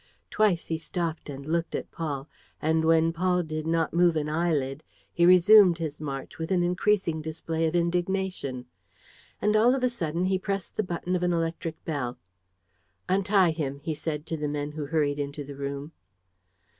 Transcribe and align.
Twice 0.31 0.65
he 0.69 0.79
stopped 0.79 1.29
and 1.29 1.45
looked 1.45 1.75
at 1.75 1.91
Paul; 1.91 2.27
and, 2.59 2.83
when 2.83 3.13
Paul 3.13 3.43
did 3.43 3.67
not 3.67 3.93
move 3.93 4.15
an 4.15 4.29
eyelid, 4.29 4.81
he 5.13 5.27
resumed 5.27 5.77
his 5.77 6.01
march, 6.01 6.39
with 6.39 6.49
an 6.49 6.63
increasing 6.63 7.21
display 7.21 7.67
of 7.67 7.75
indignation. 7.75 8.65
And, 9.43 9.55
all 9.55 9.75
of 9.75 9.83
a 9.83 9.89
sudden, 9.89 10.25
he 10.25 10.39
pressed 10.39 10.75
the 10.75 10.81
button 10.81 11.15
of 11.15 11.21
an 11.21 11.33
electric 11.33 11.85
bell: 11.85 12.17
"Untie 13.07 13.51
him!" 13.51 13.79
he 13.83 13.93
said 13.93 14.25
to 14.25 14.37
the 14.37 14.47
men 14.47 14.71
who 14.71 14.87
hurried 14.87 15.19
into 15.19 15.43
the 15.43 15.55
room. 15.55 15.91